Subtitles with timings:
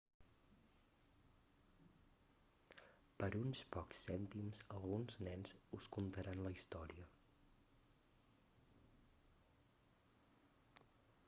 [3.19, 7.09] per uns pocs cèntims alguns nens us contaran la història